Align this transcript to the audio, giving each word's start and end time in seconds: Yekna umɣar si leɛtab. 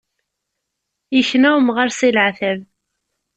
Yekna 1.15 1.49
umɣar 1.57 1.89
si 1.97 2.09
leɛtab. 2.15 2.59